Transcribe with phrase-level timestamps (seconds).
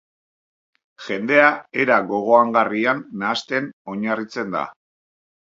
[1.07, 1.51] Jendea
[1.83, 4.65] era gogoangarrian nahasten oinarritzen da.